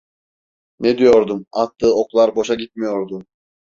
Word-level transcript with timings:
Ne 0.79 0.97
diyordum, 0.97 1.45
attığı 1.51 1.95
oklar 1.95 2.35
boşa 2.35 2.55
gitmiyordu. 2.55 3.23